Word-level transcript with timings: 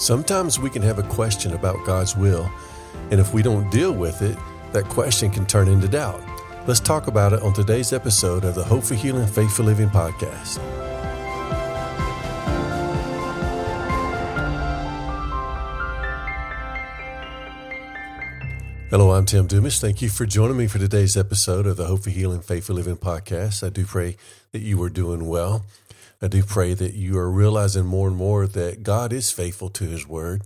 Sometimes 0.00 0.58
we 0.58 0.70
can 0.70 0.80
have 0.80 0.98
a 0.98 1.02
question 1.02 1.52
about 1.52 1.76
God's 1.84 2.16
will, 2.16 2.50
and 3.10 3.20
if 3.20 3.34
we 3.34 3.42
don't 3.42 3.70
deal 3.70 3.92
with 3.92 4.22
it, 4.22 4.38
that 4.72 4.84
question 4.84 5.30
can 5.30 5.44
turn 5.44 5.68
into 5.68 5.88
doubt. 5.88 6.22
Let's 6.66 6.80
talk 6.80 7.06
about 7.06 7.34
it 7.34 7.42
on 7.42 7.52
today's 7.52 7.92
episode 7.92 8.46
of 8.46 8.54
the 8.54 8.64
Hope 8.64 8.82
for 8.82 8.94
Healing 8.94 9.26
Faith 9.26 9.54
for 9.54 9.62
Living 9.62 9.90
podcast. 9.90 10.56
Hello, 18.88 19.12
I'm 19.12 19.26
Tim 19.26 19.46
Dumas. 19.46 19.80
Thank 19.82 20.00
you 20.00 20.08
for 20.08 20.24
joining 20.24 20.56
me 20.56 20.66
for 20.66 20.78
today's 20.78 21.14
episode 21.18 21.66
of 21.66 21.76
the 21.76 21.84
Hope 21.84 22.04
for 22.04 22.10
Healing 22.10 22.40
Faith 22.40 22.64
for 22.64 22.72
Living 22.72 22.96
podcast. 22.96 23.62
I 23.62 23.68
do 23.68 23.84
pray 23.84 24.16
that 24.52 24.60
you 24.60 24.82
are 24.82 24.88
doing 24.88 25.28
well. 25.28 25.66
I 26.22 26.28
do 26.28 26.42
pray 26.42 26.74
that 26.74 26.92
you 26.92 27.16
are 27.18 27.30
realizing 27.30 27.86
more 27.86 28.08
and 28.08 28.16
more 28.16 28.46
that 28.46 28.82
God 28.82 29.10
is 29.10 29.30
faithful 29.30 29.70
to 29.70 29.84
his 29.84 30.06
word 30.06 30.42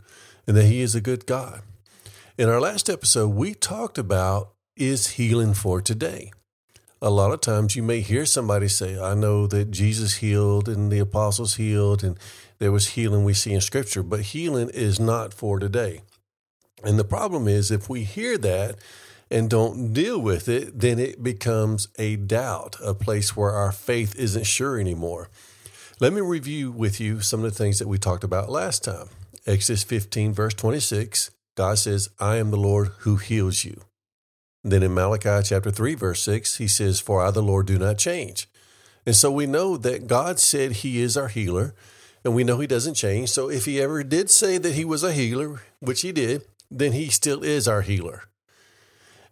and 0.47 0.56
that 0.56 0.66
he 0.66 0.80
is 0.80 0.95
a 0.95 1.00
good 1.00 1.27
God. 1.27 1.62
In 2.38 2.48
our 2.48 2.60
last 2.60 2.88
episode, 2.88 3.30
we 3.30 3.55
talked 3.55 3.98
about 3.98 4.52
is 4.77 5.10
healing 5.10 5.52
for 5.52 5.80
today. 5.80 6.30
A 7.02 7.10
lot 7.10 7.33
of 7.33 7.41
times 7.41 7.74
you 7.74 7.83
may 7.83 8.02
hear 8.02 8.24
somebody 8.24 8.69
say, 8.69 8.97
I 9.00 9.14
know 9.14 9.48
that 9.48 9.73
Jesus 9.73 10.16
healed 10.16 10.69
and 10.69 10.92
the 10.92 11.00
apostles 11.00 11.56
healed 11.56 12.05
and 12.05 12.20
there 12.61 12.70
was 12.70 12.91
healing 12.91 13.25
we 13.25 13.34
see 13.34 13.52
in 13.52 13.61
scripture, 13.61 14.05
but 14.05 14.20
healing 14.20 14.70
is 14.70 15.00
not 15.00 15.34
for 15.34 15.59
today. 15.59 16.02
And 16.84 17.00
the 17.00 17.05
problem 17.05 17.48
is 17.48 17.72
if 17.72 17.88
we 17.88 18.05
hear 18.05 18.38
that 18.38 18.77
and 19.28 19.50
don't 19.50 19.92
deal 19.92 20.20
with 20.20 20.48
it, 20.48 20.78
then 20.78 21.00
it 21.00 21.20
becomes 21.20 21.88
a 21.98 22.14
doubt, 22.14 22.77
a 22.80 22.95
place 22.95 23.36
where 23.36 23.50
our 23.50 23.72
faith 23.72 24.14
isn't 24.14 24.47
sure 24.47 24.78
anymore. 24.78 25.31
Let 26.00 26.12
me 26.12 26.20
review 26.20 26.73
with 26.73 27.00
you 27.00 27.20
some 27.20 27.45
of 27.45 27.53
the 27.53 27.56
things 27.56 27.78
that 27.78 27.87
we 27.87 27.98
talked 27.98 28.25
about 28.25 28.50
last 28.50 28.83
time. 28.83 29.11
Exodus 29.47 29.84
15, 29.84 30.33
verse 30.33 30.55
26, 30.55 31.31
God 31.56 31.78
says, 31.78 32.09
I 32.19 32.37
am 32.37 32.50
the 32.50 32.56
Lord 32.56 32.89
who 33.00 33.17
heals 33.17 33.64
you. 33.64 33.81
Then 34.65 34.83
in 34.83 34.92
Malachi 34.92 35.41
chapter 35.45 35.70
3, 35.70 35.95
verse 35.95 36.20
6, 36.22 36.56
he 36.56 36.67
says, 36.67 36.98
For 36.98 37.25
I, 37.25 37.31
the 37.31 37.42
Lord, 37.42 37.67
do 37.67 37.78
not 37.78 37.98
change. 37.98 38.48
And 39.06 39.15
so 39.15 39.31
we 39.31 39.47
know 39.47 39.77
that 39.77 40.09
God 40.09 40.41
said 40.41 40.72
he 40.72 41.00
is 41.00 41.17
our 41.17 41.28
healer, 41.28 41.75
and 42.25 42.34
we 42.34 42.42
know 42.42 42.59
he 42.59 42.67
doesn't 42.67 42.95
change. 42.95 43.28
So 43.28 43.48
if 43.48 43.65
he 43.65 43.81
ever 43.81 44.03
did 44.03 44.31
say 44.31 44.59
that 44.59 44.75
he 44.75 44.84
was 44.84 45.05
a 45.05 45.12
healer, 45.12 45.62
which 45.78 46.00
he 46.00 46.11
did, 46.11 46.42
then 46.72 46.91
he 46.91 47.09
still 47.09 47.45
is 47.45 47.69
our 47.69 47.83
healer. 47.83 48.25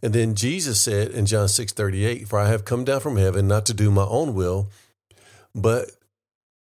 And 0.00 0.12
then 0.12 0.36
Jesus 0.36 0.80
said 0.80 1.08
in 1.10 1.26
John 1.26 1.48
6 1.48 1.72
38, 1.72 2.28
For 2.28 2.38
I 2.38 2.48
have 2.50 2.64
come 2.64 2.84
down 2.84 3.00
from 3.00 3.16
heaven 3.16 3.48
not 3.48 3.66
to 3.66 3.74
do 3.74 3.90
my 3.90 4.04
own 4.04 4.34
will, 4.34 4.68
but 5.54 5.90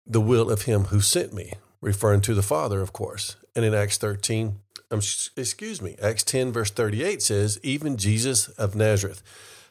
the 0.06 0.22
will 0.22 0.50
of 0.50 0.64
him 0.64 0.86
who 0.86 1.02
sent 1.02 1.34
me, 1.34 1.54
referring 1.82 2.22
to 2.22 2.34
the 2.34 2.42
Father, 2.42 2.82
of 2.82 2.94
course. 2.94 3.36
And 3.56 3.64
in 3.64 3.74
Acts 3.74 3.98
13, 3.98 4.60
um, 4.92 5.02
excuse 5.36 5.82
me, 5.82 5.96
Acts 6.02 6.24
10, 6.24 6.52
verse 6.52 6.72
38 6.72 7.22
says, 7.22 7.60
Even 7.62 7.98
Jesus 7.98 8.48
of 8.50 8.76
Nazareth, 8.76 9.22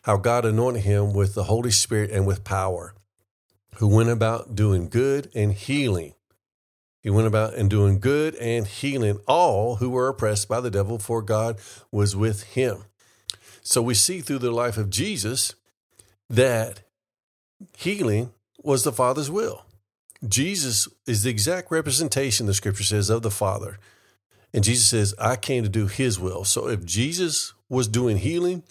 how 0.03 0.17
God 0.17 0.45
anointed 0.45 0.85
him 0.85 1.13
with 1.13 1.35
the 1.35 1.45
Holy 1.45 1.71
Spirit 1.71 2.11
and 2.11 2.27
with 2.27 2.45
power, 2.45 2.95
who 3.77 3.89
went 3.89 4.11
about 4.11 4.55
doing 4.55 4.89
good 4.89 5.31
and 5.35 5.53
healing. 5.53 6.15
He 7.01 7.11
went 7.11 7.27
about 7.27 7.55
and 7.55 7.71
doing 7.71 8.01
good 8.01 8.35
and 8.37 8.67
healing 8.67 9.21
all 9.27 9.77
who 9.77 9.91
were 9.91 10.09
oppressed 10.09 10.49
by 10.49 10.61
the 10.61 10.71
devil, 10.71 10.99
for 10.99 11.23
God 11.23 11.59
was 11.91 12.15
with 12.15 12.43
him. 12.43 12.85
So 13.63 13.83
we 13.83 13.95
see 13.95 14.21
through 14.21 14.39
the 14.39 14.51
life 14.51 14.79
of 14.79 14.91
Jesus 14.91 15.55
that 16.31 16.81
healing 17.77 18.31
was 18.63 18.85
the 18.85 18.93
Father's 18.93 19.31
will. 19.31 19.65
Jesus 20.27 20.89
is 21.07 21.23
the 21.23 21.31
exact 21.31 21.71
representation, 21.71 22.47
the 22.47 22.55
scripture 22.55 22.85
says, 22.85 23.11
of 23.11 23.23
the 23.23 23.31
Father. 23.31 23.79
And 24.53 24.65
Jesus 24.65 24.89
says, 24.89 25.15
I 25.19 25.37
came 25.37 25.63
to 25.63 25.69
do 25.69 25.87
his 25.87 26.19
will. 26.19 26.45
So 26.45 26.69
if 26.69 26.85
Jesus 26.85 27.53
was 27.69 27.87
doing 27.87 28.19
healing, 28.19 28.63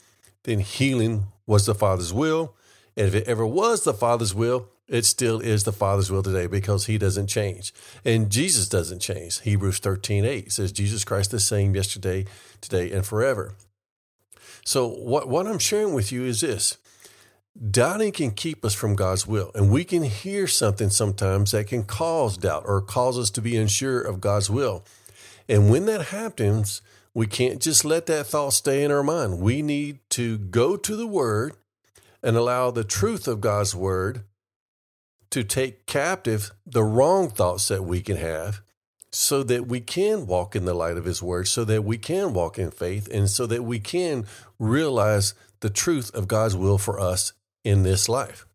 then 0.44 0.60
healing 0.60 1.26
was 1.46 1.66
the 1.66 1.76
Father's 1.76 2.12
will. 2.12 2.56
And 2.96 3.08
if 3.08 3.16
it 3.16 3.28
ever 3.28 3.46
was 3.46 3.84
the 3.84 3.94
Father's 3.94 4.34
will, 4.34 4.70
it 4.88 5.06
still 5.06 5.40
is 5.40 5.64
the 5.64 5.74
Father's 5.74 6.10
will 6.10 6.24
today 6.24 6.48
because 6.48 6.86
he 6.86 6.98
doesn't 6.98 7.28
change. 7.28 7.74
And 8.06 8.30
Jesus 8.30 8.68
doesn't 8.70 9.00
change. 9.00 9.42
Hebrews 9.42 9.80
13 9.80 10.26
8 10.26 10.52
says, 10.52 10.72
Jesus 10.72 11.04
Christ 11.04 11.32
the 11.32 11.40
same 11.40 11.76
yesterday, 11.76 12.26
today, 12.62 12.92
and 12.92 13.06
forever. 13.06 13.54
So, 14.66 14.88
what, 14.88 15.28
what 15.28 15.46
I'm 15.46 15.60
sharing 15.60 15.94
with 15.94 16.12
you 16.12 16.24
is 16.24 16.42
this 16.42 16.78
Doubting 17.58 18.12
can 18.12 18.32
keep 18.32 18.64
us 18.64 18.76
from 18.76 18.96
God's 18.96 19.26
will, 19.26 19.50
and 19.56 19.72
we 19.72 19.84
can 19.84 20.04
hear 20.04 20.46
something 20.46 20.92
sometimes 20.92 21.52
that 21.52 21.66
can 21.66 21.84
cause 21.84 22.38
doubt 22.38 22.64
or 22.68 22.82
cause 22.82 23.18
us 23.18 23.32
to 23.32 23.42
be 23.42 23.58
unsure 23.58 24.00
of 24.00 24.22
God's 24.22 24.48
will. 24.48 24.86
And 25.50 25.72
when 25.72 25.86
that 25.86 26.08
happens, 26.08 26.84
we 27.16 27.26
can't 27.26 27.60
just 27.60 27.84
let 27.84 28.06
that 28.08 28.28
thought 28.28 28.54
stay 28.54 28.84
in 28.84 28.92
our 28.92 29.02
mind. 29.02 29.40
We 29.40 29.64
need 29.64 30.00
to 30.12 30.38
go 30.38 30.78
to 30.78 30.96
the 30.96 31.08
Word 31.08 31.56
and 32.22 32.38
allow 32.38 32.70
the 32.70 32.84
truth 32.84 33.28
of 33.28 33.42
God's 33.42 33.74
Word 33.74 34.24
to 35.32 35.44
take 35.44 35.88
captive 35.88 36.52
the 36.64 36.84
wrong 36.84 37.28
thoughts 37.28 37.70
that 37.70 37.84
we 37.84 38.02
can 38.02 38.18
have 38.18 38.62
so 39.12 39.42
that 39.42 39.68
we 39.68 39.80
can 39.80 40.28
walk 40.28 40.56
in 40.56 40.66
the 40.66 40.76
light 40.76 40.98
of 40.98 41.06
His 41.06 41.24
Word, 41.24 41.48
so 41.48 41.66
that 41.66 41.84
we 41.84 41.98
can 41.98 42.34
walk 42.34 42.60
in 42.60 42.70
faith, 42.70 43.08
and 43.12 43.28
so 43.28 43.48
that 43.48 43.64
we 43.64 43.80
can 43.80 44.28
realize 44.60 45.34
the 45.62 45.72
truth 45.72 46.14
of 46.14 46.28
God's 46.28 46.56
will 46.56 46.78
for 46.78 47.00
us 47.00 47.34
in 47.68 47.84
this 47.84 48.08
life. 48.08 48.48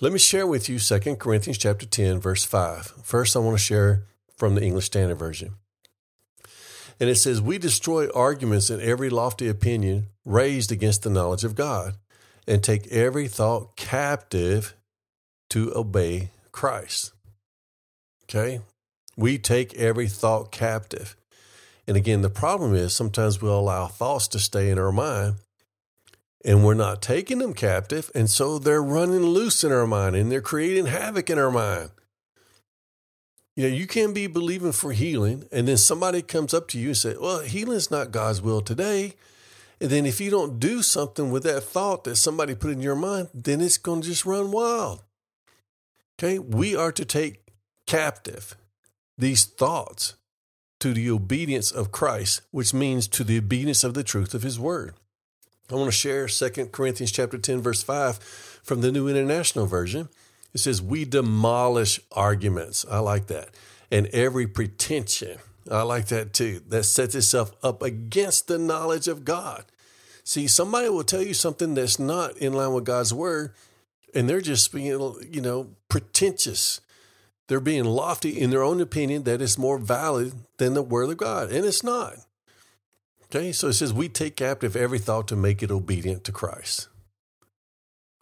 Let 0.00 0.12
me 0.12 0.18
share 0.18 0.46
with 0.46 0.68
you 0.68 0.78
2 0.78 1.16
Corinthians 1.16 1.58
chapter 1.58 1.84
10 1.84 2.20
verse 2.20 2.44
5. 2.44 2.94
First 3.02 3.34
I 3.34 3.40
want 3.40 3.58
to 3.58 3.62
share 3.62 4.04
from 4.36 4.54
the 4.54 4.62
English 4.62 4.86
Standard 4.86 5.18
Version. 5.18 5.54
And 7.00 7.10
it 7.10 7.16
says, 7.16 7.40
We 7.40 7.58
destroy 7.58 8.08
arguments 8.14 8.70
and 8.70 8.80
every 8.80 9.10
lofty 9.10 9.48
opinion 9.48 10.06
raised 10.24 10.70
against 10.70 11.02
the 11.02 11.10
knowledge 11.10 11.42
of 11.42 11.56
God, 11.56 11.96
and 12.46 12.62
take 12.62 12.86
every 12.88 13.26
thought 13.26 13.76
captive 13.76 14.74
to 15.50 15.72
obey 15.74 16.30
Christ. 16.52 17.12
Okay? 18.24 18.60
We 19.16 19.36
take 19.38 19.74
every 19.74 20.08
thought 20.08 20.52
captive. 20.52 21.16
And 21.88 21.96
again, 21.96 22.22
the 22.22 22.30
problem 22.30 22.74
is 22.74 22.94
sometimes 22.94 23.42
we'll 23.42 23.58
allow 23.58 23.88
thoughts 23.88 24.28
to 24.28 24.38
stay 24.38 24.70
in 24.70 24.78
our 24.78 24.92
mind 24.92 25.34
and 26.44 26.64
we're 26.64 26.74
not 26.74 27.02
taking 27.02 27.38
them 27.38 27.54
captive. 27.54 28.10
And 28.14 28.30
so 28.30 28.58
they're 28.58 28.82
running 28.82 29.24
loose 29.24 29.62
in 29.64 29.72
our 29.72 29.86
mind 29.86 30.16
and 30.16 30.30
they're 30.30 30.40
creating 30.40 30.86
havoc 30.86 31.30
in 31.30 31.38
our 31.38 31.50
mind. 31.50 31.90
You 33.56 33.68
know, 33.68 33.74
you 33.74 33.86
can 33.86 34.14
be 34.14 34.26
believing 34.26 34.72
for 34.72 34.92
healing, 34.92 35.44
and 35.52 35.68
then 35.68 35.76
somebody 35.76 36.22
comes 36.22 36.54
up 36.54 36.68
to 36.68 36.78
you 36.78 36.88
and 36.88 36.96
say, 36.96 37.14
Well, 37.20 37.40
healing's 37.40 37.90
not 37.90 38.10
God's 38.10 38.40
will 38.40 38.62
today. 38.62 39.16
And 39.80 39.90
then 39.90 40.06
if 40.06 40.20
you 40.20 40.30
don't 40.30 40.60
do 40.60 40.82
something 40.82 41.30
with 41.30 41.42
that 41.42 41.62
thought 41.62 42.04
that 42.04 42.16
somebody 42.16 42.54
put 42.54 42.70
in 42.70 42.80
your 42.80 42.94
mind, 42.94 43.28
then 43.34 43.60
it's 43.60 43.78
going 43.78 44.02
to 44.02 44.08
just 44.08 44.24
run 44.24 44.50
wild. 44.50 45.02
Okay, 46.18 46.38
we 46.38 46.76
are 46.76 46.92
to 46.92 47.04
take 47.04 47.42
captive 47.86 48.56
these 49.16 49.44
thoughts 49.44 50.14
to 50.80 50.92
the 50.94 51.10
obedience 51.10 51.70
of 51.70 51.92
Christ, 51.92 52.42
which 52.50 52.72
means 52.72 53.08
to 53.08 53.24
the 53.24 53.38
obedience 53.38 53.84
of 53.84 53.94
the 53.94 54.04
truth 54.04 54.34
of 54.34 54.42
his 54.42 54.58
word. 54.58 54.94
I 55.70 55.76
want 55.76 55.88
to 55.88 55.92
share 55.92 56.26
2 56.26 56.66
Corinthians 56.66 57.12
chapter 57.12 57.38
10 57.38 57.60
verse 57.60 57.82
5 57.82 58.18
from 58.62 58.80
the 58.80 58.92
New 58.92 59.08
International 59.08 59.66
Version. 59.66 60.08
It 60.52 60.58
says 60.58 60.82
we 60.82 61.04
demolish 61.04 62.00
arguments. 62.12 62.84
I 62.90 62.98
like 62.98 63.28
that. 63.28 63.50
And 63.90 64.06
every 64.08 64.46
pretension. 64.46 65.38
I 65.70 65.82
like 65.82 66.06
that 66.08 66.32
too. 66.32 66.62
That 66.68 66.84
sets 66.84 67.14
itself 67.14 67.52
up 67.62 67.82
against 67.82 68.48
the 68.48 68.58
knowledge 68.58 69.08
of 69.08 69.24
God. 69.24 69.64
See, 70.24 70.46
somebody 70.46 70.88
will 70.88 71.04
tell 71.04 71.22
you 71.22 71.34
something 71.34 71.74
that's 71.74 71.98
not 71.98 72.36
in 72.38 72.52
line 72.52 72.72
with 72.72 72.84
God's 72.84 73.14
word 73.14 73.52
and 74.14 74.28
they're 74.28 74.40
just 74.40 74.72
being, 74.72 74.86
you 75.30 75.40
know, 75.40 75.68
pretentious. 75.88 76.80
They're 77.48 77.60
being 77.60 77.84
lofty 77.84 78.38
in 78.40 78.50
their 78.50 78.62
own 78.62 78.80
opinion 78.80 79.24
that 79.24 79.42
it's 79.42 79.58
more 79.58 79.78
valid 79.78 80.34
than 80.58 80.74
the 80.74 80.82
word 80.82 81.10
of 81.10 81.16
God, 81.16 81.50
and 81.50 81.64
it's 81.64 81.82
not. 81.82 82.14
Okay, 83.32 83.52
so 83.52 83.68
it 83.68 83.74
says 83.74 83.92
we 83.92 84.08
take 84.08 84.34
captive 84.34 84.74
every 84.74 84.98
thought 84.98 85.28
to 85.28 85.36
make 85.36 85.62
it 85.62 85.70
obedient 85.70 86.24
to 86.24 86.32
Christ. 86.32 86.88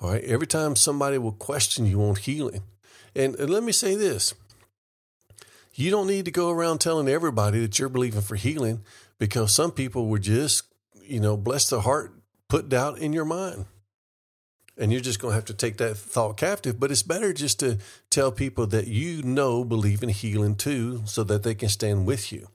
All 0.01 0.11
right, 0.11 0.23
every 0.25 0.47
time 0.47 0.77
somebody 0.77 1.17
will 1.17 1.33
question 1.33 1.87
you 1.87 2.03
on 2.03 2.17
healing, 2.17 2.63
and, 3.17 3.35
and 3.37 3.49
let 3.49 3.63
me 3.63 3.73
say 3.73 3.95
this 3.95 4.35
you 5.73 5.91
don't 5.91 6.09
need 6.09 6.27
to 6.27 6.31
go 6.31 6.51
around 6.51 6.81
telling 6.81 7.09
everybody 7.09 7.61
that 7.61 7.79
you're 7.79 7.89
believing 7.89 8.21
for 8.21 8.37
healing 8.37 8.83
because 9.19 9.55
some 9.55 9.71
people 9.71 10.09
were 10.09 10.19
just, 10.19 10.65
you 11.03 11.21
know, 11.21 11.39
bless 11.39 11.71
the 11.71 11.83
heart, 11.83 12.13
put 12.49 12.69
doubt 12.69 12.99
in 12.99 13.15
your 13.15 13.25
mind. 13.25 13.65
And 14.77 14.93
you're 14.93 15.01
just 15.01 15.21
going 15.21 15.33
to 15.33 15.37
have 15.37 15.47
to 15.47 15.55
take 15.55 15.79
that 15.79 15.97
thought 15.97 16.37
captive. 16.37 16.79
But 16.79 16.91
it's 16.91 17.03
better 17.03 17.33
just 17.33 17.61
to 17.61 17.79
tell 18.11 18.31
people 18.31 18.67
that 18.69 18.89
you 18.89 19.23
know 19.23 19.65
believe 19.65 20.03
in 20.03 20.09
healing 20.09 20.55
too 20.55 21.03
so 21.07 21.25
that 21.25 21.45
they 21.45 21.55
can 21.55 21.69
stand 21.69 22.07
with 22.07 22.31
you. 22.33 22.49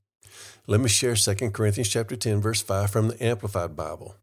Let 0.65 0.79
me 0.79 0.87
share 0.87 1.15
2 1.15 1.51
Corinthians 1.51 1.89
chapter 1.89 2.15
10, 2.15 2.39
verse 2.39 2.61
5 2.61 2.89
from 2.89 3.09
the 3.09 3.21
Amplified 3.21 3.75
Bible. 3.75 4.15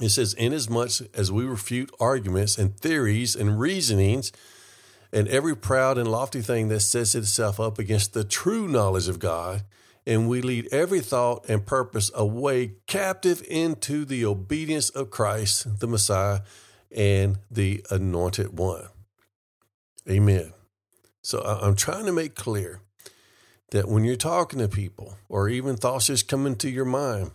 It 0.00 0.10
says, 0.10 0.32
Inasmuch 0.34 1.08
as 1.12 1.32
we 1.32 1.44
refute 1.44 1.90
arguments 1.98 2.56
and 2.56 2.78
theories 2.78 3.34
and 3.34 3.58
reasonings 3.58 4.30
and 5.12 5.26
every 5.26 5.56
proud 5.56 5.98
and 5.98 6.08
lofty 6.08 6.40
thing 6.40 6.68
that 6.68 6.80
sets 6.80 7.16
itself 7.16 7.58
up 7.58 7.80
against 7.80 8.14
the 8.14 8.22
true 8.22 8.68
knowledge 8.68 9.08
of 9.08 9.18
God, 9.18 9.64
and 10.06 10.28
we 10.28 10.40
lead 10.40 10.68
every 10.70 11.00
thought 11.00 11.44
and 11.48 11.66
purpose 11.66 12.12
away 12.14 12.74
captive 12.86 13.42
into 13.50 14.04
the 14.04 14.24
obedience 14.24 14.88
of 14.90 15.10
Christ, 15.10 15.80
the 15.80 15.88
Messiah, 15.88 16.42
and 16.94 17.38
the 17.50 17.84
Anointed 17.90 18.56
One. 18.56 18.86
Amen. 20.08 20.52
So 21.22 21.40
I'm 21.40 21.74
trying 21.74 22.06
to 22.06 22.12
make 22.12 22.36
clear 22.36 22.82
that 23.70 23.88
when 23.88 24.04
you're 24.04 24.16
talking 24.16 24.58
to 24.58 24.68
people, 24.68 25.16
or 25.28 25.48
even 25.48 25.76
thoughts 25.76 26.06
just 26.06 26.28
come 26.28 26.46
into 26.46 26.68
your 26.68 26.84
mind, 26.84 27.30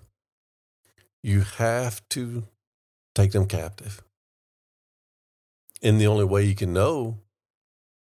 you 1.24 1.42
have 1.42 2.08
to 2.10 2.44
take 3.14 3.32
them 3.32 3.46
captive. 3.46 4.02
And 5.82 6.00
the 6.00 6.08
only 6.08 6.26
way 6.26 6.44
you 6.44 6.56
can 6.56 6.74
know 6.74 7.20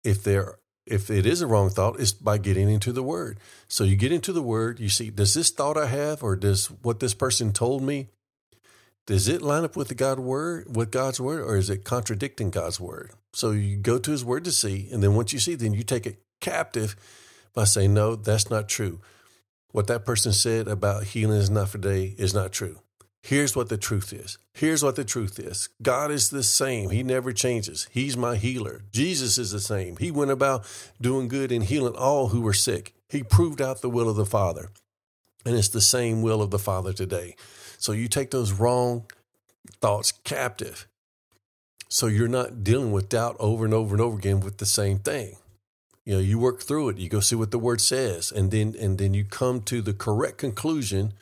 if 0.03 0.23
they're 0.23 0.57
if 0.85 1.09
it 1.09 1.25
is 1.25 1.41
a 1.41 1.47
wrong 1.47 1.69
thought 1.69 1.99
is 1.99 2.11
by 2.11 2.37
getting 2.37 2.69
into 2.69 2.91
the 2.91 3.03
word. 3.03 3.39
So 3.67 3.83
you 3.83 3.95
get 3.95 4.11
into 4.11 4.33
the 4.33 4.41
word, 4.41 4.79
you 4.79 4.89
see, 4.89 5.09
does 5.09 5.33
this 5.33 5.49
thought 5.49 5.77
I 5.77 5.85
have 5.85 6.21
or 6.23 6.35
does 6.35 6.67
what 6.67 6.99
this 6.99 7.13
person 7.13 7.53
told 7.53 7.81
me, 7.81 8.09
does 9.05 9.27
it 9.27 9.41
line 9.41 9.63
up 9.63 9.75
with 9.75 9.87
the 9.87 9.95
God 9.95 10.19
word, 10.19 10.75
with 10.75 10.91
God's 10.91 11.21
word, 11.21 11.41
or 11.41 11.55
is 11.55 11.69
it 11.69 11.83
contradicting 11.83 12.51
God's 12.51 12.79
word? 12.79 13.11
So 13.33 13.51
you 13.51 13.77
go 13.77 13.97
to 13.97 14.11
his 14.11 14.25
word 14.25 14.43
to 14.45 14.51
see, 14.51 14.89
and 14.91 15.01
then 15.01 15.15
once 15.15 15.33
you 15.33 15.39
see, 15.39 15.55
then 15.55 15.73
you 15.73 15.83
take 15.83 16.05
it 16.05 16.21
captive 16.41 16.95
by 17.53 17.63
saying, 17.65 17.93
No, 17.93 18.15
that's 18.15 18.49
not 18.49 18.67
true. 18.67 18.99
What 19.71 19.87
that 19.87 20.05
person 20.05 20.33
said 20.33 20.67
about 20.67 21.03
healing 21.05 21.37
is 21.37 21.49
not 21.49 21.69
for 21.69 21.79
today 21.79 22.13
is 22.17 22.33
not 22.33 22.51
true. 22.51 22.79
Here's 23.23 23.55
what 23.55 23.69
the 23.69 23.77
truth 23.77 24.11
is. 24.11 24.37
Here's 24.53 24.83
what 24.83 24.97
the 24.97 25.05
truth 25.05 25.39
is 25.39 25.69
God 25.81 26.11
is 26.11 26.29
the 26.29 26.43
same. 26.43 26.89
He 26.89 27.03
never 27.03 27.31
changes. 27.31 27.87
He's 27.89 28.17
my 28.17 28.35
healer. 28.35 28.81
Jesus 28.91 29.37
is 29.37 29.51
the 29.51 29.61
same. 29.61 29.95
He 29.97 30.11
went 30.11 30.29
about 30.29 30.65
doing 31.01 31.29
good 31.29 31.51
and 31.51 31.63
healing 31.63 31.95
all 31.95 32.27
who 32.27 32.41
were 32.41 32.53
sick. 32.53 32.93
He 33.07 33.23
proved 33.23 33.61
out 33.61 33.81
the 33.81 33.89
will 33.89 34.09
of 34.09 34.17
the 34.17 34.25
Father. 34.25 34.69
And 35.45 35.55
it's 35.55 35.69
the 35.69 35.81
same 35.81 36.21
will 36.21 36.41
of 36.41 36.51
the 36.51 36.59
Father 36.59 36.93
today. 36.93 37.35
So 37.77 37.93
you 37.93 38.07
take 38.07 38.31
those 38.31 38.51
wrong 38.51 39.05
thoughts 39.81 40.11
captive. 40.11 40.87
So 41.89 42.07
you're 42.07 42.27
not 42.27 42.63
dealing 42.63 42.91
with 42.91 43.09
doubt 43.09 43.37
over 43.39 43.65
and 43.65 43.73
over 43.73 43.95
and 43.95 44.01
over 44.01 44.17
again 44.17 44.39
with 44.41 44.57
the 44.57 44.65
same 44.65 44.99
thing. 44.99 45.37
You 46.05 46.15
know, 46.15 46.19
you 46.19 46.37
work 46.37 46.61
through 46.61 46.89
it, 46.89 46.97
you 46.97 47.07
go 47.07 47.21
see 47.21 47.35
what 47.35 47.51
the 47.51 47.59
word 47.59 47.79
says, 47.79 48.31
and 48.31 48.51
then 48.51 48.75
and 48.79 48.97
then 48.97 49.13
you 49.13 49.23
come 49.23 49.61
to 49.61 49.81
the 49.81 49.93
correct 49.93 50.37
conclusion 50.37 51.13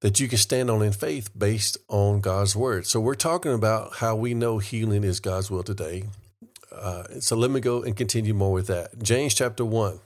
that 0.00 0.18
you 0.18 0.28
can 0.28 0.38
stand 0.38 0.70
on 0.70 0.82
in 0.82 0.92
faith 0.92 1.30
based 1.36 1.78
on 1.88 2.20
God's 2.20 2.56
word. 2.56 2.86
So 2.86 3.00
we're 3.00 3.14
talking 3.14 3.52
about 3.52 3.96
how 3.96 4.16
we 4.16 4.34
know 4.34 4.58
healing 4.58 5.04
is 5.04 5.20
God's 5.20 5.50
will 5.50 5.62
today. 5.62 6.04
Uh, 6.72 7.04
so 7.20 7.36
let 7.36 7.50
me 7.50 7.60
go 7.60 7.82
and 7.82 7.96
continue 7.96 8.34
more 8.34 8.52
with 8.52 8.66
that. 8.66 9.00
James 9.00 9.32
chapter 9.32 9.64
1, 9.64 10.00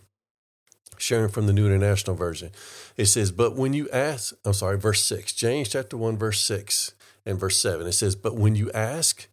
sharing 0.98 1.30
from 1.30 1.46
the 1.46 1.52
New 1.54 1.64
International 1.66 2.14
Version. 2.14 2.50
It 2.96 3.06
says, 3.06 3.32
But 3.32 3.56
when 3.56 3.72
you 3.72 3.88
ask, 3.90 4.34
I'm 4.44 4.52
sorry, 4.52 4.78
verse 4.78 5.02
6, 5.04 5.32
James 5.32 5.70
chapter 5.70 5.96
1, 5.96 6.18
verse 6.18 6.42
6 6.42 6.92
and 7.24 7.38
verse 7.38 7.56
7, 7.56 7.86
it 7.86 7.92
says, 7.92 8.16
But 8.16 8.36
when 8.36 8.54
you 8.54 8.70
ask, 8.72 9.28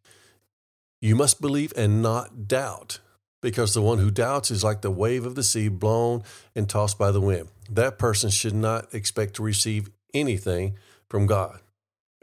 you 1.01 1.15
must 1.17 1.41
believe 1.41 1.73
and 1.75 2.01
not 2.01 2.47
doubt, 2.47 2.99
because 3.43 3.73
the 3.73 3.81
one 3.81 3.99
who 3.99 4.09
doubts 4.09 4.49
is 4.49 4.63
like 4.63 4.81
the 4.81 4.89
wave 4.89 5.25
of 5.25 5.35
the 5.35 5.43
sea 5.43 5.67
blown 5.67 6.23
and 6.55 6.67
tossed 6.67 6.97
by 6.97 7.11
the 7.11 7.21
wind. 7.21 7.49
That 7.69 7.99
person 7.99 8.31
should 8.31 8.55
not 8.55 8.91
expect 8.93 9.35
to 9.35 9.43
receive 9.43 9.89
anything 10.13 10.77
from 11.09 11.27
God. 11.27 11.59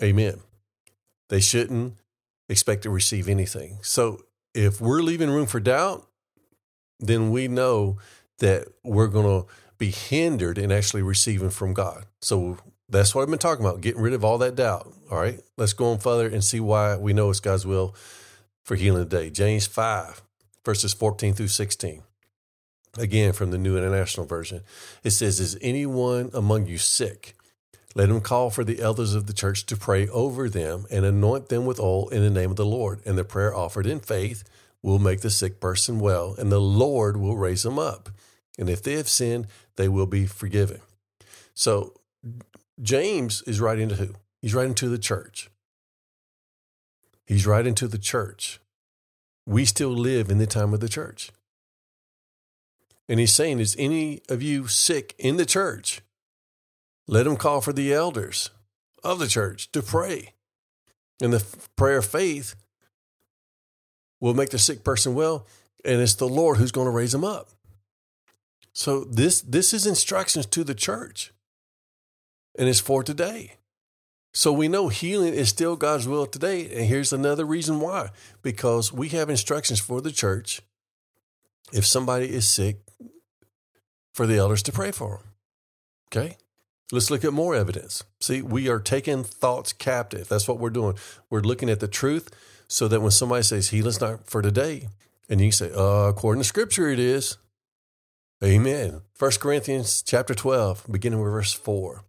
Amen. 0.02 0.40
They 1.28 1.40
shouldn't 1.40 1.94
expect 2.48 2.82
to 2.82 2.90
receive 2.90 3.28
anything. 3.28 3.78
So 3.82 4.22
if 4.54 4.80
we're 4.80 5.02
leaving 5.02 5.30
room 5.30 5.46
for 5.46 5.60
doubt, 5.60 6.08
then 6.98 7.30
we 7.30 7.46
know 7.46 7.98
that 8.38 8.66
we're 8.82 9.06
going 9.06 9.42
to 9.42 9.48
be 9.78 9.90
hindered 9.90 10.58
in 10.58 10.72
actually 10.72 11.02
receiving 11.02 11.50
from 11.50 11.74
God. 11.74 12.06
So 12.20 12.58
that's 12.88 13.14
what 13.14 13.22
I've 13.22 13.30
been 13.30 13.38
talking 13.38 13.64
about, 13.64 13.80
getting 13.80 14.02
rid 14.02 14.14
of 14.14 14.24
all 14.24 14.38
that 14.38 14.56
doubt. 14.56 14.92
All 15.10 15.18
right, 15.18 15.40
let's 15.56 15.74
go 15.74 15.92
on 15.92 15.98
further 15.98 16.26
and 16.26 16.42
see 16.42 16.60
why 16.60 16.96
we 16.96 17.12
know 17.12 17.30
it's 17.30 17.40
God's 17.40 17.66
will 17.66 17.94
for 18.64 18.74
healing 18.74 19.08
today. 19.08 19.30
James 19.30 19.66
5, 19.66 20.22
verses 20.64 20.92
14 20.92 21.34
through 21.34 21.48
16. 21.48 22.02
Again, 22.98 23.32
from 23.32 23.50
the 23.50 23.58
New 23.58 23.76
International 23.76 24.26
Version, 24.26 24.62
it 25.04 25.10
says, 25.10 25.38
Is 25.38 25.56
anyone 25.60 26.30
among 26.34 26.66
you 26.66 26.78
sick? 26.78 27.34
Let 27.94 28.08
him 28.08 28.20
call 28.20 28.50
for 28.50 28.64
the 28.64 28.80
elders 28.80 29.14
of 29.14 29.26
the 29.26 29.32
church 29.32 29.66
to 29.66 29.76
pray 29.76 30.08
over 30.08 30.48
them 30.48 30.86
and 30.90 31.04
anoint 31.04 31.48
them 31.48 31.66
with 31.66 31.80
oil 31.80 32.08
in 32.08 32.22
the 32.22 32.30
name 32.30 32.50
of 32.50 32.56
the 32.56 32.66
Lord. 32.66 33.00
And 33.04 33.18
the 33.18 33.24
prayer 33.24 33.54
offered 33.54 33.86
in 33.86 34.00
faith 34.00 34.44
will 34.82 34.98
make 34.98 35.20
the 35.20 35.30
sick 35.30 35.60
person 35.60 36.00
well, 36.00 36.34
and 36.38 36.50
the 36.50 36.60
Lord 36.60 37.16
will 37.16 37.36
raise 37.36 37.62
them 37.62 37.78
up. 37.78 38.08
And 38.58 38.70
if 38.70 38.82
they 38.82 38.94
have 38.94 39.08
sinned, 39.08 39.46
they 39.76 39.88
will 39.88 40.06
be 40.06 40.26
forgiven. 40.26 40.80
So 41.54 41.94
James 42.80 43.42
is 43.42 43.60
writing 43.60 43.88
to 43.90 43.96
who? 43.96 44.14
He's 44.40 44.54
writing 44.54 44.74
to 44.74 44.88
the 44.88 44.98
church. 44.98 45.50
He's 47.26 47.46
writing 47.46 47.74
to 47.76 47.88
the 47.88 47.98
church. 47.98 48.60
We 49.50 49.64
still 49.64 49.90
live 49.90 50.30
in 50.30 50.38
the 50.38 50.46
time 50.46 50.72
of 50.72 50.78
the 50.78 50.88
church. 50.88 51.32
And 53.08 53.18
he's 53.18 53.34
saying, 53.34 53.58
Is 53.58 53.74
any 53.80 54.20
of 54.28 54.44
you 54.44 54.68
sick 54.68 55.12
in 55.18 55.38
the 55.38 55.44
church? 55.44 56.02
Let 57.08 57.26
him 57.26 57.34
call 57.34 57.60
for 57.60 57.72
the 57.72 57.92
elders 57.92 58.50
of 59.02 59.18
the 59.18 59.26
church 59.26 59.72
to 59.72 59.82
pray. 59.82 60.34
And 61.20 61.32
the 61.32 61.44
prayer 61.74 61.98
of 61.98 62.04
faith 62.04 62.54
will 64.20 64.34
make 64.34 64.50
the 64.50 64.58
sick 64.58 64.84
person 64.84 65.16
well, 65.16 65.48
and 65.84 66.00
it's 66.00 66.14
the 66.14 66.28
Lord 66.28 66.58
who's 66.58 66.70
going 66.70 66.86
to 66.86 66.92
raise 66.92 67.10
them 67.10 67.24
up. 67.24 67.48
So 68.72 69.02
this 69.02 69.40
this 69.40 69.74
is 69.74 69.84
instructions 69.84 70.46
to 70.46 70.62
the 70.62 70.76
church. 70.76 71.32
And 72.56 72.68
it's 72.68 72.78
for 72.78 73.02
today. 73.02 73.54
So 74.32 74.52
we 74.52 74.68
know 74.68 74.88
healing 74.88 75.34
is 75.34 75.48
still 75.48 75.76
God's 75.76 76.06
will 76.06 76.26
today. 76.26 76.70
And 76.72 76.86
here's 76.86 77.12
another 77.12 77.44
reason 77.44 77.80
why. 77.80 78.10
Because 78.42 78.92
we 78.92 79.08
have 79.08 79.28
instructions 79.28 79.80
for 79.80 80.00
the 80.00 80.12
church. 80.12 80.62
If 81.72 81.86
somebody 81.86 82.32
is 82.32 82.48
sick, 82.48 82.78
for 84.12 84.26
the 84.26 84.36
elders 84.36 84.62
to 84.64 84.72
pray 84.72 84.90
for 84.90 85.18
them. 85.18 85.26
Okay? 86.08 86.36
Let's 86.92 87.10
look 87.10 87.24
at 87.24 87.32
more 87.32 87.54
evidence. 87.54 88.02
See, 88.20 88.42
we 88.42 88.68
are 88.68 88.80
taking 88.80 89.22
thoughts 89.22 89.72
captive. 89.72 90.28
That's 90.28 90.48
what 90.48 90.58
we're 90.58 90.70
doing. 90.70 90.96
We're 91.28 91.40
looking 91.40 91.70
at 91.70 91.80
the 91.80 91.88
truth 91.88 92.30
so 92.66 92.88
that 92.88 93.00
when 93.00 93.12
somebody 93.12 93.44
says 93.44 93.68
healing's 93.68 94.00
not 94.00 94.28
for 94.28 94.42
today, 94.42 94.88
and 95.28 95.40
you 95.40 95.52
say, 95.52 95.70
uh, 95.72 96.08
according 96.08 96.42
to 96.42 96.48
scripture, 96.48 96.88
it 96.88 96.98
is. 96.98 97.38
Amen. 98.42 99.02
First 99.14 99.38
Corinthians 99.38 100.02
chapter 100.02 100.34
12, 100.34 100.86
beginning 100.90 101.20
with 101.20 101.30
verse 101.30 101.52
4. 101.52 102.04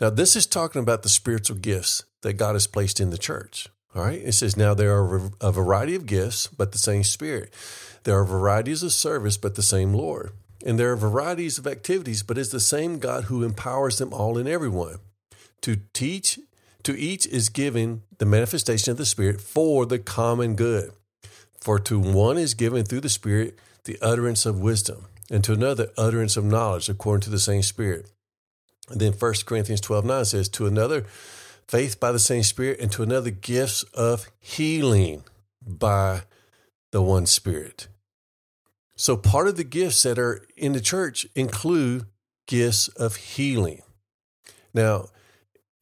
Now, 0.00 0.10
this 0.10 0.36
is 0.36 0.46
talking 0.46 0.80
about 0.80 1.02
the 1.02 1.08
spiritual 1.08 1.56
gifts 1.56 2.04
that 2.22 2.34
God 2.34 2.54
has 2.54 2.66
placed 2.66 3.00
in 3.00 3.10
the 3.10 3.18
church. 3.18 3.68
All 3.94 4.04
right. 4.04 4.20
It 4.22 4.32
says, 4.32 4.56
Now 4.56 4.74
there 4.74 4.94
are 4.96 5.30
a 5.40 5.50
variety 5.50 5.94
of 5.94 6.06
gifts, 6.06 6.46
but 6.46 6.72
the 6.72 6.78
same 6.78 7.02
Spirit. 7.04 7.52
There 8.04 8.18
are 8.18 8.24
varieties 8.24 8.82
of 8.82 8.92
service, 8.92 9.36
but 9.36 9.54
the 9.54 9.62
same 9.62 9.92
Lord. 9.92 10.32
And 10.64 10.78
there 10.78 10.92
are 10.92 10.96
varieties 10.96 11.58
of 11.58 11.66
activities, 11.66 12.22
but 12.22 12.38
it's 12.38 12.50
the 12.50 12.60
same 12.60 12.98
God 12.98 13.24
who 13.24 13.42
empowers 13.42 13.98
them 13.98 14.12
all 14.12 14.38
and 14.38 14.48
everyone. 14.48 14.98
To 15.62 15.76
teach, 15.92 16.38
to 16.82 16.98
each 16.98 17.26
is 17.26 17.48
given 17.48 18.02
the 18.18 18.26
manifestation 18.26 18.92
of 18.92 18.98
the 18.98 19.06
Spirit 19.06 19.40
for 19.40 19.86
the 19.86 19.98
common 19.98 20.54
good. 20.54 20.92
For 21.60 21.78
to 21.80 21.98
one 21.98 22.38
is 22.38 22.54
given 22.54 22.84
through 22.84 23.00
the 23.00 23.08
Spirit 23.08 23.58
the 23.84 23.98
utterance 24.00 24.46
of 24.46 24.60
wisdom, 24.60 25.06
and 25.30 25.42
to 25.44 25.52
another 25.52 25.90
utterance 25.96 26.36
of 26.36 26.44
knowledge 26.44 26.88
according 26.88 27.22
to 27.22 27.30
the 27.30 27.38
same 27.38 27.62
Spirit. 27.62 28.10
And 28.90 29.00
then 29.00 29.12
1 29.12 29.34
Corinthians 29.46 29.80
12 29.80 30.04
9 30.04 30.24
says, 30.24 30.48
To 30.50 30.66
another, 30.66 31.04
faith 31.66 32.00
by 32.00 32.12
the 32.12 32.18
same 32.18 32.42
Spirit, 32.42 32.80
and 32.80 32.90
to 32.92 33.02
another, 33.02 33.30
gifts 33.30 33.82
of 33.94 34.30
healing 34.40 35.24
by 35.66 36.22
the 36.90 37.02
one 37.02 37.26
Spirit. 37.26 37.88
So, 38.96 39.16
part 39.16 39.48
of 39.48 39.56
the 39.56 39.64
gifts 39.64 40.02
that 40.02 40.18
are 40.18 40.44
in 40.56 40.72
the 40.72 40.80
church 40.80 41.26
include 41.34 42.06
gifts 42.46 42.88
of 42.88 43.16
healing. 43.16 43.82
Now, 44.74 45.06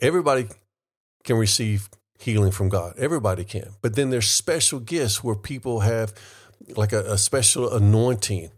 everybody 0.00 0.48
can 1.24 1.36
receive 1.36 1.88
healing 2.18 2.52
from 2.52 2.68
God. 2.68 2.94
Everybody 2.98 3.44
can. 3.44 3.70
But 3.82 3.94
then 3.94 4.10
there's 4.10 4.30
special 4.30 4.80
gifts 4.80 5.22
where 5.22 5.34
people 5.34 5.80
have 5.80 6.12
like 6.76 6.92
a, 6.92 7.12
a 7.12 7.18
special 7.18 7.72
anointing 7.72 8.50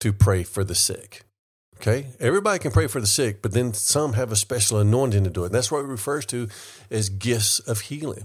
to 0.00 0.12
pray 0.12 0.42
for 0.42 0.64
the 0.64 0.74
sick. 0.74 1.25
Okay? 1.80 2.06
Everybody 2.18 2.58
can 2.58 2.72
pray 2.72 2.86
for 2.86 3.00
the 3.00 3.06
sick, 3.06 3.42
but 3.42 3.52
then 3.52 3.74
some 3.74 4.14
have 4.14 4.32
a 4.32 4.36
special 4.36 4.78
anointing 4.78 5.24
to 5.24 5.30
do 5.30 5.44
it. 5.44 5.52
That's 5.52 5.70
what 5.70 5.80
it 5.80 5.88
refers 5.88 6.26
to 6.26 6.48
as 6.90 7.08
gifts 7.08 7.58
of 7.60 7.82
healing. 7.82 8.24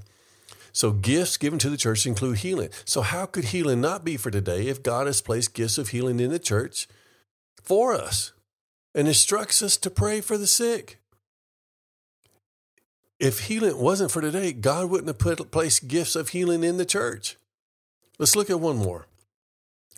So, 0.74 0.92
gifts 0.92 1.36
given 1.36 1.60
to 1.60 1.70
the 1.70 1.78
church 1.78 2.06
include 2.06 2.40
healing. 2.40 2.70
So, 2.86 3.02
how 3.02 3.26
could 3.26 3.46
healing 3.46 3.82
not 3.82 4.06
be 4.06 4.16
for 4.16 4.32
today 4.32 4.68
if 4.68 4.82
God 4.82 5.06
has 5.06 5.22
placed 5.22 5.54
gifts 5.54 5.78
of 5.78 5.90
healing 5.90 6.20
in 6.20 6.32
the 6.32 6.40
church 6.40 6.88
for 7.62 7.94
us 7.94 8.32
and 8.96 9.08
instructs 9.08 9.62
us 9.62 9.76
to 9.78 9.90
pray 9.90 10.22
for 10.22 10.38
the 10.38 10.48
sick? 10.48 10.98
If 13.20 13.42
healing 13.42 13.78
wasn't 13.78 14.12
for 14.12 14.22
today, 14.22 14.54
God 14.54 14.90
wouldn't 14.90 15.08
have 15.08 15.20
put 15.20 15.52
placed 15.52 15.90
gifts 15.90 16.16
of 16.16 16.30
healing 16.30 16.64
in 16.64 16.78
the 16.78 16.86
church. 16.86 17.36
Let's 18.18 18.36
look 18.36 18.50
at 18.50 18.60
one 18.60 18.78
more. 18.78 19.08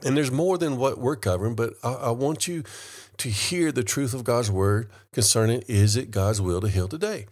And 0.04 0.18
there's 0.18 0.32
more 0.32 0.58
than 0.58 0.78
what 0.78 0.98
we're 0.98 1.16
covering, 1.16 1.56
but 1.56 1.74
I, 1.84 1.94
I 1.94 2.12
want 2.12 2.48
you 2.48 2.64
to 3.18 3.30
hear 3.30 3.72
the 3.72 3.84
truth 3.84 4.14
of 4.14 4.24
God's 4.24 4.52
word 4.52 4.90
concerning 5.12 5.64
is 5.68 5.96
it 5.96 6.12
God's 6.12 6.42
will 6.42 6.62
to 6.62 6.68
heal 6.68 6.88
today? 6.88 7.28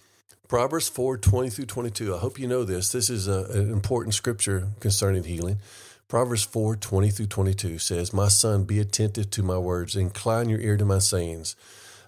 Proverbs 0.48 0.90
4 0.90 1.18
20 1.18 1.50
through 1.50 1.66
22. 1.66 2.16
I 2.16 2.20
hope 2.20 2.38
you 2.38 2.48
know 2.48 2.64
this. 2.64 2.92
This 2.92 3.10
is 3.10 3.28
a, 3.28 3.46
an 3.52 3.72
important 3.72 4.14
scripture 4.14 4.68
concerning 4.80 5.24
healing. 5.24 5.60
Proverbs 6.08 6.44
4 6.44 6.76
20 6.76 7.10
through 7.10 7.28
22 7.28 7.80
says, 7.80 8.12
My 8.12 8.28
son, 8.28 8.66
be 8.66 8.80
attentive 8.80 9.30
to 9.32 9.44
my 9.44 9.58
words, 9.58 9.96
incline 9.96 10.50
your 10.50 10.60
ear 10.60 10.76
to 10.76 10.84
my 10.84 11.00
sayings. 11.00 11.56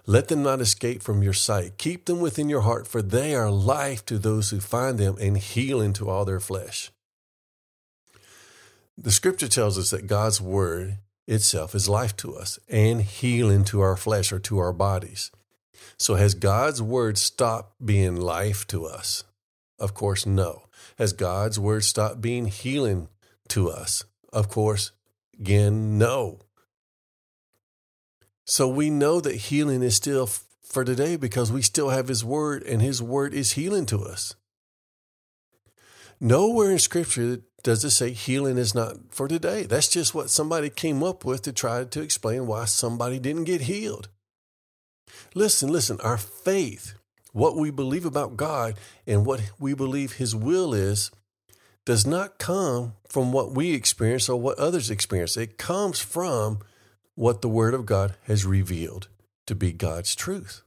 Let 0.06 0.28
them 0.28 0.42
not 0.42 0.60
escape 0.60 1.02
from 1.02 1.22
your 1.22 1.32
sight. 1.32 1.78
Keep 1.78 2.04
them 2.04 2.20
within 2.20 2.50
your 2.50 2.60
heart, 2.60 2.86
for 2.86 3.00
they 3.00 3.34
are 3.34 3.50
life 3.50 4.04
to 4.04 4.18
those 4.18 4.50
who 4.50 4.60
find 4.60 4.98
them 4.98 5.16
and 5.18 5.38
healing 5.38 5.94
to 5.94 6.10
all 6.10 6.26
their 6.26 6.40
flesh. 6.40 6.90
The 8.96 9.10
scripture 9.10 9.48
tells 9.48 9.76
us 9.76 9.90
that 9.90 10.06
God's 10.06 10.40
word 10.40 10.98
itself 11.26 11.74
is 11.74 11.88
life 11.88 12.16
to 12.18 12.36
us 12.36 12.58
and 12.68 13.02
healing 13.02 13.64
to 13.64 13.80
our 13.80 13.96
flesh 13.96 14.32
or 14.32 14.38
to 14.40 14.58
our 14.58 14.72
bodies. 14.72 15.30
So, 15.96 16.14
has 16.14 16.34
God's 16.34 16.80
word 16.80 17.18
stopped 17.18 17.84
being 17.84 18.16
life 18.16 18.66
to 18.68 18.86
us? 18.86 19.24
Of 19.78 19.94
course, 19.94 20.26
no. 20.26 20.64
Has 20.98 21.12
God's 21.12 21.58
word 21.58 21.84
stopped 21.84 22.20
being 22.20 22.46
healing 22.46 23.08
to 23.48 23.70
us? 23.70 24.04
Of 24.32 24.48
course, 24.48 24.92
again, 25.38 25.98
no. 25.98 26.40
So, 28.44 28.68
we 28.68 28.90
know 28.90 29.20
that 29.20 29.34
healing 29.34 29.82
is 29.82 29.96
still 29.96 30.28
for 30.62 30.84
today 30.84 31.16
because 31.16 31.50
we 31.50 31.62
still 31.62 31.90
have 31.90 32.08
His 32.08 32.24
word 32.24 32.62
and 32.62 32.80
His 32.80 33.02
word 33.02 33.34
is 33.34 33.52
healing 33.52 33.86
to 33.86 34.04
us. 34.04 34.34
Nowhere 36.20 36.70
in 36.70 36.78
Scripture 36.78 37.40
does 37.64 37.82
it 37.82 37.90
say 37.90 38.12
healing 38.12 38.58
is 38.58 38.74
not 38.74 38.96
for 39.10 39.26
today. 39.26 39.64
That's 39.64 39.88
just 39.88 40.14
what 40.14 40.30
somebody 40.30 40.68
came 40.68 41.02
up 41.02 41.24
with 41.24 41.42
to 41.42 41.52
try 41.52 41.82
to 41.82 42.02
explain 42.02 42.46
why 42.46 42.66
somebody 42.66 43.18
didn't 43.18 43.44
get 43.44 43.62
healed. 43.62 44.08
Listen, 45.34 45.72
listen, 45.72 45.98
our 46.02 46.18
faith, 46.18 46.94
what 47.32 47.56
we 47.56 47.70
believe 47.70 48.04
about 48.04 48.36
God 48.36 48.74
and 49.06 49.24
what 49.24 49.50
we 49.58 49.74
believe 49.74 50.12
His 50.12 50.36
will 50.36 50.74
is, 50.74 51.10
does 51.86 52.06
not 52.06 52.38
come 52.38 52.94
from 53.08 53.32
what 53.32 53.52
we 53.52 53.72
experience 53.72 54.28
or 54.28 54.38
what 54.38 54.58
others 54.58 54.90
experience. 54.90 55.36
It 55.36 55.58
comes 55.58 56.00
from 56.00 56.60
what 57.14 57.40
the 57.40 57.48
Word 57.48 57.72
of 57.72 57.86
God 57.86 58.14
has 58.24 58.44
revealed 58.44 59.08
to 59.46 59.54
be 59.54 59.72
God's 59.72 60.14
truth 60.14 60.62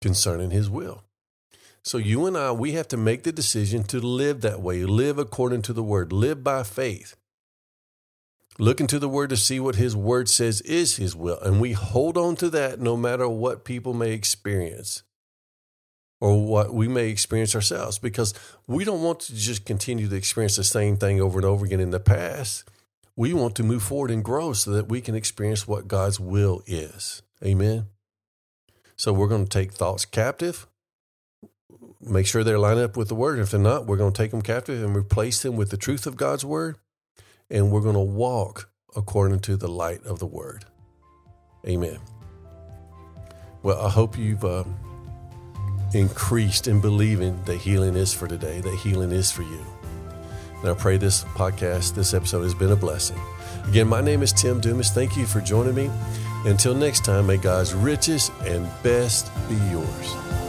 concerning 0.00 0.50
His 0.50 0.70
will. 0.70 1.04
So 1.86 1.98
you 1.98 2.26
and 2.26 2.36
I, 2.36 2.50
we 2.50 2.72
have 2.72 2.88
to 2.88 2.96
make 2.96 3.22
the 3.22 3.30
decision 3.30 3.84
to 3.84 4.00
live 4.00 4.40
that 4.40 4.60
way, 4.60 4.84
live 4.84 5.18
according 5.18 5.62
to 5.62 5.72
the 5.72 5.84
word, 5.84 6.12
live 6.12 6.42
by 6.42 6.64
faith. 6.64 7.14
Look 8.58 8.80
into 8.80 8.98
the 8.98 9.08
word 9.08 9.30
to 9.30 9.36
see 9.36 9.60
what 9.60 9.76
his 9.76 9.94
word 9.94 10.28
says 10.28 10.60
is 10.62 10.96
his 10.96 11.14
will. 11.14 11.38
And 11.42 11.60
we 11.60 11.74
hold 11.74 12.16
on 12.16 12.34
to 12.36 12.50
that 12.50 12.80
no 12.80 12.96
matter 12.96 13.28
what 13.28 13.64
people 13.64 13.94
may 13.94 14.10
experience 14.10 15.04
or 16.20 16.44
what 16.44 16.74
we 16.74 16.88
may 16.88 17.08
experience 17.08 17.54
ourselves 17.54 18.00
because 18.00 18.34
we 18.66 18.82
don't 18.82 19.04
want 19.04 19.20
to 19.20 19.36
just 19.36 19.64
continue 19.64 20.08
to 20.08 20.16
experience 20.16 20.56
the 20.56 20.64
same 20.64 20.96
thing 20.96 21.20
over 21.20 21.38
and 21.38 21.46
over 21.46 21.64
again 21.64 21.78
in 21.78 21.90
the 21.90 22.00
past. 22.00 22.68
We 23.14 23.32
want 23.32 23.54
to 23.56 23.62
move 23.62 23.84
forward 23.84 24.10
and 24.10 24.24
grow 24.24 24.54
so 24.54 24.72
that 24.72 24.88
we 24.88 25.00
can 25.00 25.14
experience 25.14 25.68
what 25.68 25.86
God's 25.86 26.18
will 26.18 26.64
is. 26.66 27.22
Amen. 27.44 27.86
So 28.96 29.12
we're 29.12 29.28
going 29.28 29.44
to 29.44 29.48
take 29.48 29.72
thoughts 29.72 30.04
captive 30.04 30.66
make 32.06 32.26
sure 32.26 32.44
they're 32.44 32.58
lined 32.58 32.80
up 32.80 32.96
with 32.96 33.08
the 33.08 33.14
word. 33.14 33.38
If 33.38 33.50
they're 33.50 33.60
not, 33.60 33.86
we're 33.86 33.96
going 33.96 34.12
to 34.12 34.16
take 34.16 34.30
them 34.30 34.42
captive 34.42 34.82
and 34.82 34.96
replace 34.96 35.42
them 35.42 35.56
with 35.56 35.70
the 35.70 35.76
truth 35.76 36.06
of 36.06 36.16
God's 36.16 36.44
word. 36.44 36.76
And 37.50 37.70
we're 37.70 37.80
going 37.80 37.94
to 37.94 38.00
walk 38.00 38.70
according 38.96 39.40
to 39.40 39.56
the 39.56 39.68
light 39.68 40.04
of 40.04 40.18
the 40.18 40.26
word. 40.26 40.64
Amen. 41.66 41.98
Well, 43.62 43.80
I 43.84 43.90
hope 43.90 44.16
you've 44.16 44.44
uh, 44.44 44.64
increased 45.92 46.68
in 46.68 46.80
believing 46.80 47.42
that 47.44 47.56
healing 47.56 47.96
is 47.96 48.12
for 48.12 48.28
today, 48.28 48.60
that 48.60 48.74
healing 48.76 49.12
is 49.12 49.30
for 49.30 49.42
you. 49.42 49.64
And 50.60 50.70
I 50.70 50.74
pray 50.74 50.96
this 50.96 51.24
podcast, 51.24 51.94
this 51.94 52.14
episode 52.14 52.42
has 52.42 52.54
been 52.54 52.72
a 52.72 52.76
blessing. 52.76 53.20
Again, 53.68 53.88
my 53.88 54.00
name 54.00 54.22
is 54.22 54.32
Tim 54.32 54.60
Dumas. 54.60 54.90
Thank 54.90 55.16
you 55.16 55.26
for 55.26 55.40
joining 55.40 55.74
me. 55.74 55.90
Until 56.44 56.74
next 56.74 57.04
time, 57.04 57.26
may 57.26 57.36
God's 57.36 57.74
richest 57.74 58.32
and 58.42 58.68
best 58.82 59.30
be 59.48 59.56
yours. 59.70 60.45